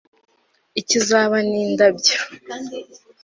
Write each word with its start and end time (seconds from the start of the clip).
icyo 0.79 0.93
izuba 0.99 1.37
ni 1.49 1.57
indabyo 1.63 2.17